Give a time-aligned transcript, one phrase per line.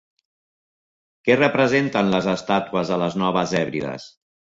[1.27, 4.09] Què representen les estàtues a les Noves Hèbrides?